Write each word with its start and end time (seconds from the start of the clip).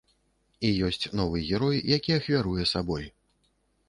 І 0.69 0.69
ёсць 0.87 1.11
новы 1.19 1.41
герой, 1.49 1.77
які 1.97 2.15
ахвяруе 2.15 2.65
сабой. 2.73 3.05